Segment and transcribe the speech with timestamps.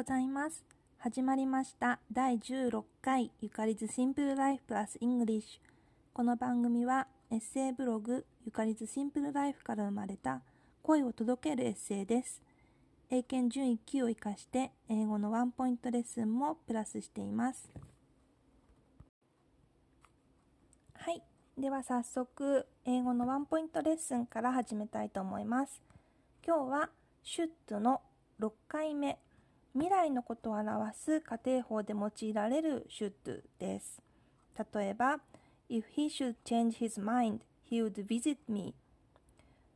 [0.00, 0.64] ございます。
[0.96, 5.68] 始まりました第16回 Yukari's Simple Life Plus English。
[6.14, 10.40] この番組はエッセイブログ Yukari's Simple Life から生まれた
[10.82, 12.40] 声を届けるエッセイです。
[13.10, 17.68] 英検準1級を生かして英語のワンポイントレッスンもプラスしています。
[20.94, 21.22] はい。
[21.58, 25.82] では早速英語のワンポイントレッスンから始めたいと思います。
[26.42, 26.88] 今日は
[27.22, 28.00] should の
[28.40, 29.18] 6回目
[29.72, 33.12] 未来のことを表す仮定法で用いられる should
[33.58, 34.02] です。
[34.74, 35.20] 例えば
[35.68, 38.74] If he should change his mind, he would visit me.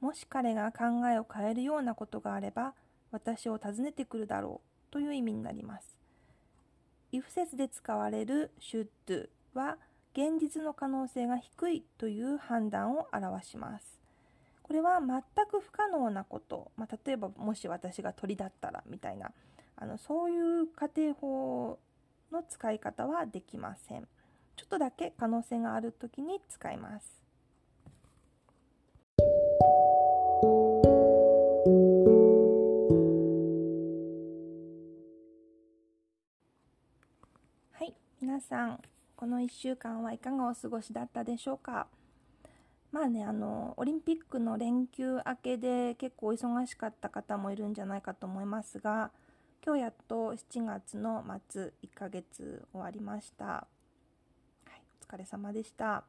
[0.00, 2.74] もし彼が考えを変えるようなことがあれば
[3.12, 4.60] 私を訪ねてくるだろ
[4.90, 5.96] うという意味になります。
[7.12, 9.78] if 説で使われる should は
[10.12, 14.00] 現実の可能性が低いという判断を表します。
[14.64, 19.30] これは全く不可能なこと、まあ、例えばもし私が鳥だったらみたいな
[19.78, 21.78] あのそういう仮定法
[22.32, 24.08] の使い方はできません。
[24.56, 27.22] ちょっとだけ可能性があるときに使います。
[37.72, 38.80] はい、皆さん、
[39.14, 41.86] この1週間はいかがお過ごしだったでしょうか？
[42.92, 49.10] まあね、あの、オリンピックの連休明けで結構忙しかった方もいるんじゃないかと思いますが、
[49.66, 53.44] 今日やっと7月の末1ヶ月終わりました。
[53.44, 53.66] は
[54.68, 56.04] い、お疲れ様でした。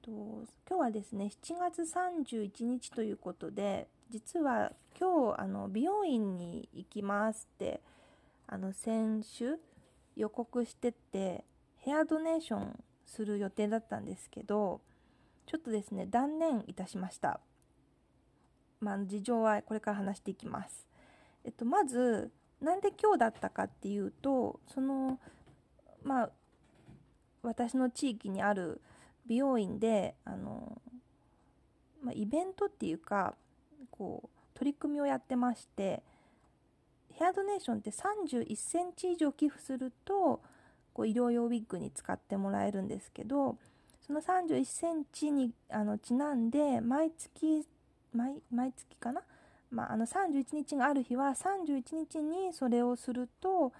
[0.00, 7.80] と今日はですね、7月31日ということで、実は今日あの美容院に行きますって
[8.46, 9.58] あの先週
[10.14, 11.44] 予告してて
[11.78, 14.80] ヘアドネーションする予定だったんですけど
[15.46, 17.40] ちょっとですね断念いたしました
[18.78, 20.86] まあ事情はこれから話していきます
[21.44, 22.30] えっとまず
[22.60, 25.18] なんで今日だったかっていうとその
[26.02, 26.30] まあ
[27.42, 28.80] 私の地域にある
[29.26, 30.80] 美容院であの、
[32.02, 33.34] まあ、イベントっていうか
[33.90, 36.02] こう取り組みをやってまして
[37.14, 40.40] ヘアドネーションって31センチ以上寄付すると
[40.92, 43.56] こう医療用ウィッグに使ってもらえるんですけど
[44.06, 47.66] その31センチにあのちなんで毎月
[48.12, 49.22] 毎毎月かな、
[49.70, 53.72] まあ、あの31日がある日は31日にそれをすると、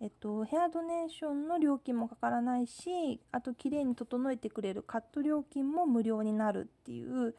[0.00, 7.34] えっと、ヘアドネーションの料金もかからないしあと綺麗に整えてくれるカット料金も無料になるっていう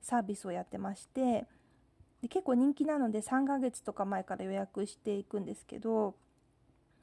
[0.00, 1.46] サービスをやってまして
[2.22, 6.14] で結構人気なので3ヶ月とか前から予約していくんですけど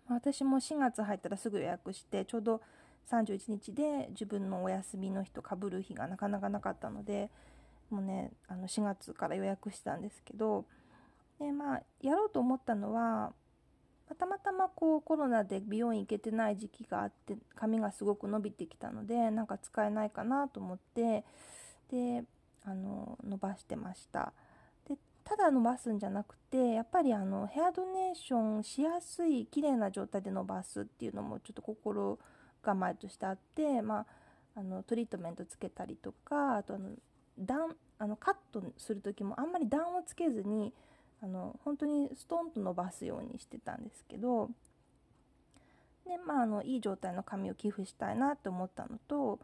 [0.09, 2.61] 私も4月入ったらすぐ予約してちょうど
[3.11, 7.29] 31日で自分のお休みの日とかぶる日がなかなかなかったので
[7.93, 10.65] もねあの4月から予約したんですけど
[11.39, 13.33] でまあやろうと思ったのは
[14.15, 21.23] たまたまこうコロナで美容院行けてない時期があって髪がすごく伸びてきたのでなんか使えないかなと思って
[21.89, 22.23] で
[22.63, 24.33] あの伸ばしてました。
[24.87, 32.19] でただ伸ばすんじゃなくてやっぱりあのヘアドネーションしやすい綺麗な状態で伸ばすっていうのもちょっと心
[32.61, 34.05] 構えとしてあって、まあ、
[34.55, 36.89] あのトリートメントつけたりとかあとあの
[37.39, 40.73] 段あのカットする時もあんまり段をつけずに
[41.23, 44.49] あの本当にストンと伸ばすようにしてたんですけど
[46.05, 49.39] で、まあ、あのいい状態の髪を寄付したいなと思ったのと、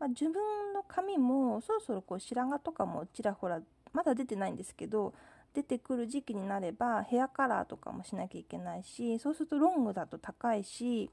[0.00, 0.32] まあ、自分
[0.72, 3.60] の髪もそろそろこう白髪とかもちらほら
[3.92, 5.12] まだ出てないんですけど
[5.54, 11.10] 出てくる時期になればヘアカラーとかもしなきゃいけないしそうするとロングだと高いし、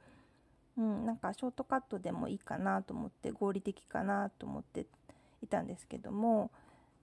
[0.77, 4.85] うん、なんかショートカットでもいいかなと思って合理的かなと思って
[5.49, 6.51] たんですけども、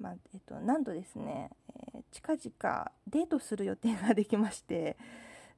[0.01, 1.51] まあえっと、なんとですね、
[1.95, 4.97] えー、近々デートする予定ができまして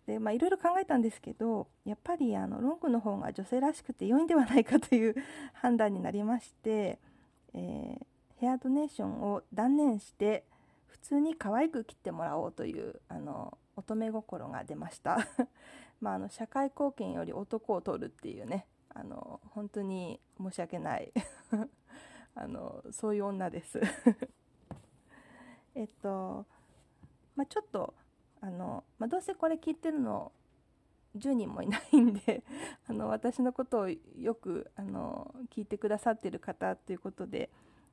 [0.08, 5.14] で、まあ、いろいろ考えたんですけどやっぱりあのロングの方が女性らしくて良いんではないかという
[5.52, 6.98] 判断になりまして、
[7.52, 8.06] えー、
[8.38, 10.44] ヘアドネーションを断念して
[10.86, 15.18] 普通に可愛く切ってもらおうというあの乙女心が出ました。
[16.00, 21.12] まああの社会貢献より男を取るっていうねあの本当に申し訳ない。
[22.34, 23.80] あのそういう女です。
[25.74, 26.46] えっと
[27.36, 27.94] まあちょっと
[28.40, 30.32] あの、まあ、どうせこれ聞いてるの
[31.16, 32.42] 10人もいないんで
[32.88, 37.50] あの私のことをよくあの聞いてくださってる方ということで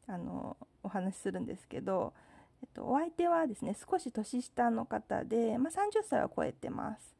[0.07, 2.13] あのお話しするんですけど、
[2.61, 7.15] えっと、お相手はですね少し年下の方で、まあ、30歳は超えてます、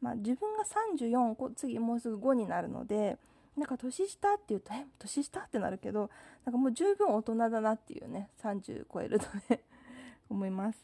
[0.00, 3.18] まあ、自分が34次もうすぐ5になるので
[3.58, 6.10] なんか年下っていうとえ年下ってなるけど
[6.44, 9.62] なんかもう十分大人だなっていうね30超えるとね
[10.30, 10.78] 思います。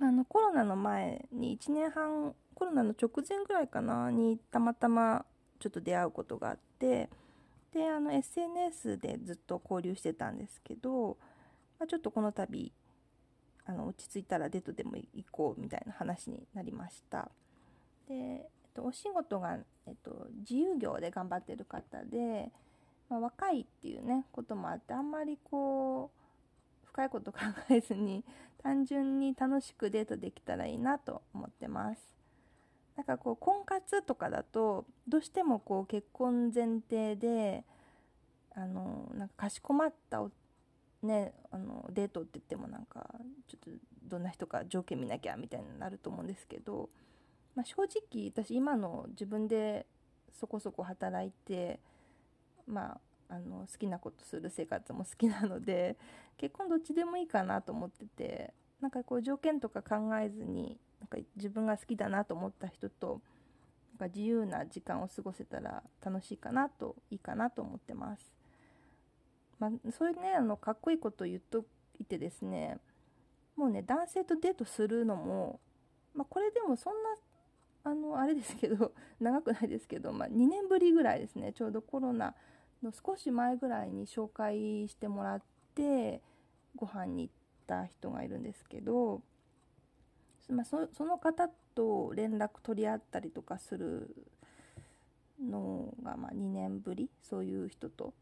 [0.00, 5.24] あのコロナの前に1年半コロナの直前ぐらいかなにたまたま
[5.60, 7.08] ちょっと出会うことがあって
[7.72, 11.16] であの SNS でずっと交流してたんですけど、
[11.78, 12.72] まあ、ちょっとこの度
[13.66, 17.30] あの落ち着いたらデートでも行こうみたいな話になりました。
[18.08, 22.50] で、と、お仕事が、えっと、自由業で頑張ってる方で、
[23.08, 26.10] まあ、若いっていうねこともあってあんまりこ
[26.84, 27.38] う深いこと考
[27.70, 28.24] えずに
[28.62, 32.00] 単純に楽しくデートできたらいいなと思ってます。
[32.96, 37.64] なんかこう婚活とかだとどうしてもこう結婚前提で
[38.54, 40.22] あのなんかかしこまった
[41.02, 43.10] ねあのデートって言ってもなんか
[43.48, 46.88] ちょっとどんな人か条件見なきゃみたいになると思うんですけど、
[47.54, 49.86] まあ、正直私今の自分で
[50.32, 51.80] そこそこ働いて
[52.66, 55.96] まああの好きなことする生活も好きなので
[56.36, 63.20] 結婚どっちでもいいかなと思っててなんかこう条件とか考えずになんか自分が好きだなと思った人と
[63.92, 68.32] なんか自由な時間を過ごせたら楽しいかなといいかなと思ってます。
[69.58, 71.64] まあ、そういうねあのかっこいいことを言っと
[71.98, 72.80] いてですね
[73.56, 75.60] もうね男性とデートするのも、
[76.12, 77.10] まあ、これでもそんな
[77.84, 81.52] あのあれですけど 長くないですけど、まあ、2年ぶりぐらいですね。
[81.52, 82.34] ちょうどコロナ
[82.82, 85.42] の少し前ぐらいに紹介してもらっ
[85.74, 86.22] て
[86.76, 87.34] ご飯に行っ
[87.66, 89.22] た人がいるんですけど、
[90.48, 94.14] まあ、その方と連絡取り合ったりとかする
[95.40, 98.14] のがま2年ぶりそういう人と。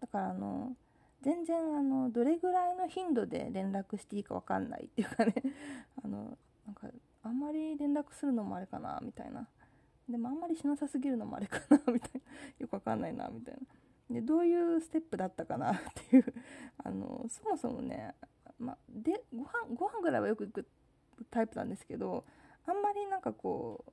[0.00, 0.76] だからあの
[1.22, 5.34] 全然あのどれぐらいの頻度で連絡していいか分かんないっていうかね。
[6.04, 6.36] あの
[6.66, 6.88] なんか
[7.22, 9.48] あんまり連絡するのもあれかなみたいな。
[10.08, 12.20] でもあんまりしなさすぎるのもあれかなみたいな。
[12.58, 13.60] よく分かんないなみたいな
[14.14, 15.78] でどういうステップだったかなっ
[16.10, 16.34] ていう。
[16.82, 18.14] あのそもそもね、
[18.58, 20.66] までご飯ご飯ぐらいはよく行く
[21.30, 22.24] タイプなんですけど
[22.66, 23.92] あんまりなんかこう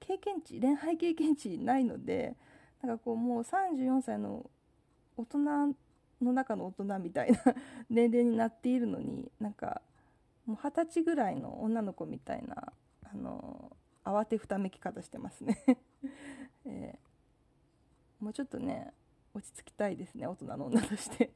[0.00, 2.36] 経験値恋愛経験値ないので
[2.82, 4.48] なんかこうもう34歳の
[5.16, 5.38] 大人
[6.22, 7.38] の中の大人みたいな
[7.90, 9.82] 年齢になっているのになんか
[10.48, 12.72] もう二十歳ぐらいの女の子みたいな
[13.04, 15.62] あの慌てふためき方してますね。
[16.64, 18.94] えー、もうちょっとね
[19.34, 21.32] 落ち着きたいですね大人の女として。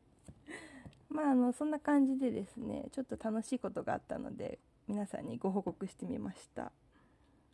[1.11, 6.73] まああのそんな感じでですねちょっと楽しいことがあったので皆さんにご報告してみました。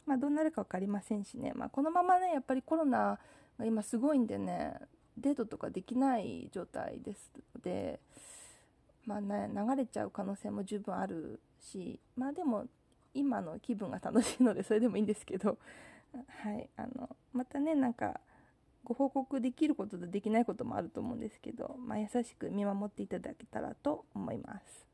[0.06, 3.18] まあどうなるか分かりませんしね、まあ、このままねやっぱりコロナ
[3.58, 4.78] が今すごいんでね
[5.18, 7.98] デートとかできない状態ですので、
[9.08, 12.66] まあね、流れちゃう可能性も十分あるし、まあでも、
[13.14, 15.56] 今の気分が楽しいので、それでもいいんですけど、
[16.28, 18.20] はい、あの、またね、なんか、
[18.84, 24.86] ご報告できることとできないこともあると思うんですけど、まあ、優しく見守っていただけたらと思います。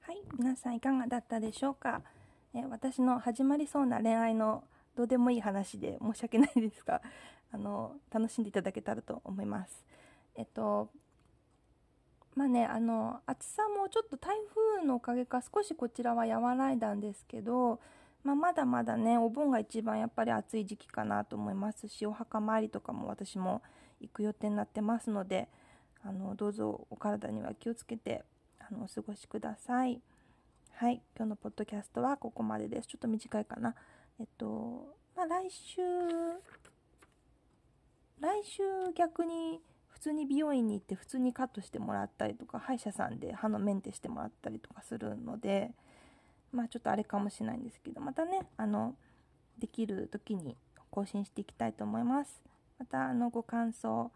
[0.00, 2.02] はい皆さんいかがだったでしょうか、
[2.54, 4.62] え私の始まりそうな恋愛の
[4.96, 7.02] どうでもいい話で申し訳ないですが
[7.52, 9.84] あの楽しんでいただけたらと思います
[10.36, 10.88] えっと
[12.36, 14.36] まあねあの暑さもちょっと台
[14.78, 17.80] 風のおかげか少しこちらは和らいだんですけど、
[18.22, 23.62] まあ、まだまだねお盆が一番やっぱり暑い時期かなと思いますしお墓参りとかも私も
[24.00, 25.48] 行く予定になってますので
[26.02, 28.24] あのどうぞお体には気をつけて
[28.58, 30.00] あのお過ごしください。
[30.76, 32.88] はい、今日のポッドキャストはここまでです。
[32.88, 33.76] ちょっと短いかな。
[34.18, 35.80] えっと、まあ、来週、
[38.20, 38.62] 来週
[38.92, 45.70] 逆に普通に美容院に行って普通にカットしてもらったりとか、歯医者さんで歯のメンテしてもらったりとかするので、
[46.50, 48.96] まあちょっとあれかもしれないんですけど、またね、あの、
[49.56, 50.56] できる時に
[50.90, 52.42] 更新していきたいと思います。
[52.80, 54.10] また、あの、ご感想、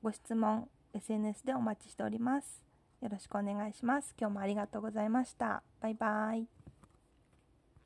[0.00, 2.73] ご質問、SNS でお待ちしております。
[3.04, 4.14] よろしくお願いします。
[4.18, 5.62] 今日もありがとうございました。
[5.82, 6.63] バイバイ。